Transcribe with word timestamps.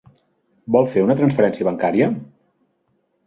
Vol 0.75 0.87
fer 0.93 1.03
una 1.07 1.17
transferència 1.19 1.67
bancària? 1.69 2.07